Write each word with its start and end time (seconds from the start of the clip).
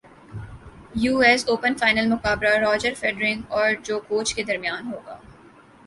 you 0.95 1.17
S 1.19 1.41
open final 1.49 2.07
مقابلہ 2.07 2.53
Roger 2.65 2.93
Federer 2.99 3.39
اور 3.49 3.71
جوکووچ 3.83 4.33
کے 4.35 4.43
درمیان 4.43 4.93
ہوگا 4.93 5.17